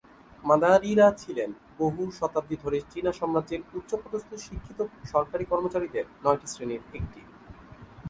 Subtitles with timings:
[0.43, 1.49] মাঁদারিঁ-রা ছিলেন
[1.79, 4.79] বহু শতাব্দী ধরে চীনা সাম্রাজ্যের উচ্চপদস্থ শিক্ষিত
[5.11, 7.21] সরকারী কর্মচারীদের নয়টি শ্রেণীর একটি।